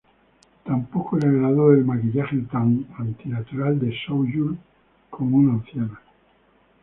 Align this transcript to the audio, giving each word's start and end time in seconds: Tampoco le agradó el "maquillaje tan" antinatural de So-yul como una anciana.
Tampoco 0.63 1.15
le 1.19 1.27
agradó 1.27 1.73
el 1.73 1.85
"maquillaje 1.85 2.35
tan" 2.51 2.87
antinatural 2.97 3.77
de 3.79 3.93
So-yul 4.07 4.57
como 5.11 5.37
una 5.37 5.53
anciana. 5.53 6.01